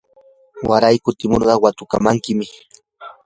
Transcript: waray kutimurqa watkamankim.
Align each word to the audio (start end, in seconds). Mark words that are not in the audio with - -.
waray 0.69 0.97
kutimurqa 1.05 1.61
watkamankim. 1.63 2.39